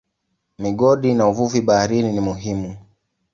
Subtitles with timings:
[0.61, 2.77] Migodi na uvuvi baharini ni muhimu.